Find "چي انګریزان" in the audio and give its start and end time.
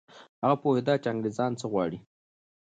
1.01-1.51